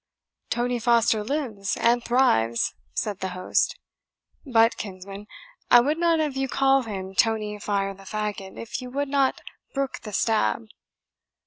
"Tony 0.49 0.79
Foster 0.79 1.23
lives 1.23 1.77
and 1.77 2.03
thrives," 2.03 2.73
said 2.91 3.19
the 3.19 3.27
host. 3.37 3.77
"But, 4.43 4.75
kinsman, 4.75 5.27
I 5.69 5.79
would 5.79 5.99
not 5.99 6.17
have 6.17 6.35
you 6.35 6.47
call 6.49 6.81
him 6.81 7.13
Tony 7.13 7.59
Fire 7.59 7.93
the 7.93 8.07
Fagot, 8.07 8.57
if 8.57 8.81
you 8.81 8.89
would 8.89 9.09
not 9.09 9.41
brook 9.75 9.99
the 10.01 10.11
stab." 10.11 10.69